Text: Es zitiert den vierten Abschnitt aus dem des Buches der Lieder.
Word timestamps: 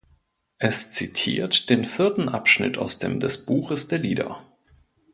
Es 0.57 0.89
zitiert 0.91 1.69
den 1.69 1.85
vierten 1.85 2.27
Abschnitt 2.27 2.79
aus 2.79 2.97
dem 2.97 3.19
des 3.19 3.45
Buches 3.45 3.87
der 3.87 3.99
Lieder. 3.99 4.43